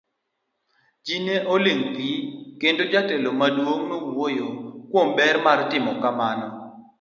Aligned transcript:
Ji 1.05 1.15
ne 1.25 1.35
oling' 1.53 1.87
thi, 1.95 2.09
kendo 2.61 2.83
jatelo 2.91 3.29
maduong' 3.39 3.85
nowuoyo 3.89 4.47
kuom 4.91 5.07
ber 5.17 5.35
mar 5.45 5.59
timo 5.71 5.91
kamano. 6.03 6.47